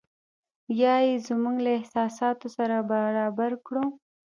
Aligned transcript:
یا 0.81 0.95
یې 1.07 1.15
زموږ 1.27 1.55
له 1.65 1.71
احساساتو 1.79 2.47
سره 2.57 2.75
برابر 2.91 3.51
کړو. 3.65 3.85